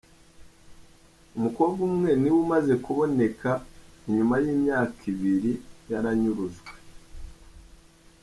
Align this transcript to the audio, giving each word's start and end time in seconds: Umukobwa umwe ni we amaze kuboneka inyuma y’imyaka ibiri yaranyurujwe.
Umukobwa 1.37 1.79
umwe 1.89 2.11
ni 2.21 2.29
we 2.35 2.39
amaze 2.45 2.73
kuboneka 2.85 3.49
inyuma 4.07 4.35
y’imyaka 4.43 4.99
ibiri 5.11 5.53
yaranyurujwe. 5.91 6.69